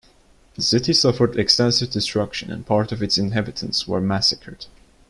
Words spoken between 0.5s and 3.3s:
The city suffered extensive destruction and part of its